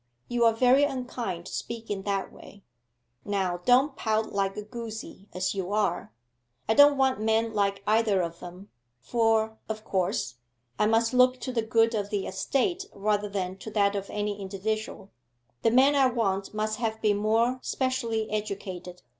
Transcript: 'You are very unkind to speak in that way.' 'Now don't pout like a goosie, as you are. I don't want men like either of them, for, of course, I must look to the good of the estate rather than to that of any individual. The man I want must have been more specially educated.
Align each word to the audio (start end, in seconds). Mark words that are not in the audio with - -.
'You 0.29 0.45
are 0.45 0.53
very 0.53 0.83
unkind 0.83 1.45
to 1.45 1.51
speak 1.53 1.91
in 1.91 2.01
that 2.05 2.33
way.' 2.33 2.63
'Now 3.23 3.57
don't 3.65 3.95
pout 3.95 4.33
like 4.33 4.57
a 4.57 4.63
goosie, 4.63 5.27
as 5.31 5.53
you 5.53 5.71
are. 5.73 6.11
I 6.67 6.73
don't 6.73 6.97
want 6.97 7.21
men 7.21 7.53
like 7.53 7.83
either 7.85 8.19
of 8.23 8.39
them, 8.39 8.71
for, 8.99 9.59
of 9.69 9.83
course, 9.85 10.37
I 10.79 10.87
must 10.87 11.13
look 11.13 11.39
to 11.41 11.51
the 11.51 11.61
good 11.61 11.93
of 11.93 12.09
the 12.09 12.25
estate 12.25 12.87
rather 12.95 13.29
than 13.29 13.57
to 13.57 13.69
that 13.73 13.95
of 13.95 14.09
any 14.09 14.41
individual. 14.41 15.11
The 15.61 15.69
man 15.69 15.93
I 15.93 16.07
want 16.07 16.51
must 16.51 16.77
have 16.79 16.99
been 16.99 17.17
more 17.17 17.59
specially 17.61 18.27
educated. 18.31 19.03